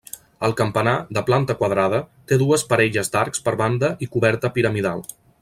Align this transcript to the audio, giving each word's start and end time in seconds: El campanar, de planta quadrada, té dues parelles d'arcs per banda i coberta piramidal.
El 0.45 0.53
campanar, 0.61 0.93
de 1.17 1.21
planta 1.27 1.55
quadrada, 1.59 1.99
té 2.31 2.39
dues 2.45 2.65
parelles 2.73 3.13
d'arcs 3.17 3.45
per 3.49 3.55
banda 3.61 3.93
i 4.07 4.09
coberta 4.17 4.53
piramidal. 4.57 5.07